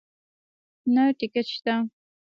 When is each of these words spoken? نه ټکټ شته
نه 0.93 1.03
ټکټ 1.17 1.47
شته 1.55 1.73